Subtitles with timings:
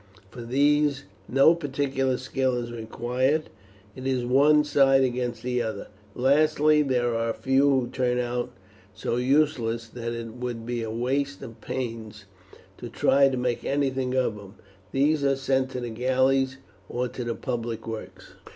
[0.31, 3.51] For these no particular skill is required;
[3.95, 5.89] it is one side against the other.
[6.15, 8.49] Lastly, there are a few who turn out
[8.95, 12.25] so useless that it would be a waste of pains
[12.79, 14.55] to try to make anything of them.
[14.91, 16.57] These are sent to the galleys,
[16.89, 18.33] or to the public works."